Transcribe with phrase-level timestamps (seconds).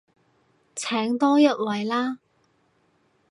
[0.73, 2.17] 請多一位啦